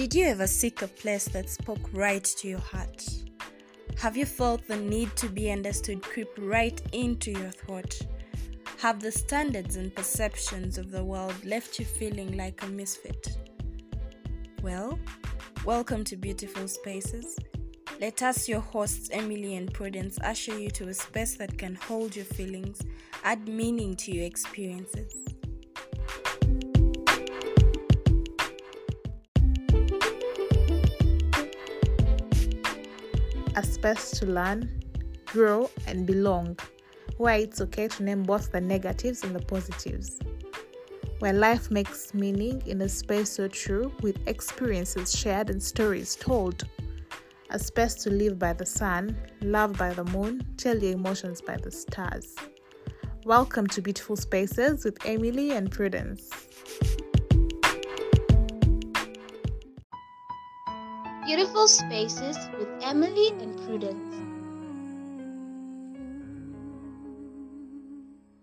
[0.00, 3.06] Did you ever seek a place that spoke right to your heart?
[3.98, 8.00] Have you felt the need to be understood creep right into your thought?
[8.78, 13.36] Have the standards and perceptions of the world left you feeling like a misfit?
[14.62, 14.98] Well,
[15.66, 17.36] welcome to Beautiful Spaces.
[18.00, 22.16] Let us, your hosts, Emily and Prudence, usher you to a space that can hold
[22.16, 22.80] your feelings,
[23.22, 25.14] add meaning to your experiences.
[33.60, 34.70] A space to learn,
[35.26, 36.58] grow, and belong,
[37.18, 40.18] where it's okay to name both the negatives and the positives.
[41.18, 46.62] Where life makes meaning in a space so true, with experiences shared and stories told.
[47.50, 51.58] A space to live by the sun, love by the moon, tell your emotions by
[51.58, 52.34] the stars.
[53.26, 56.30] Welcome to Beautiful Spaces with Emily and Prudence.
[61.30, 64.29] Beautiful Spaces with Emily and Prudence.